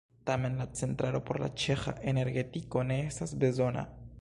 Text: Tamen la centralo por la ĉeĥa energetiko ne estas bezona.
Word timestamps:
Tamen 0.27 0.55
la 0.61 0.65
centralo 0.79 1.21
por 1.27 1.39
la 1.43 1.49
ĉeĥa 1.65 1.93
energetiko 2.15 2.85
ne 2.93 2.99
estas 3.13 3.37
bezona. 3.45 3.87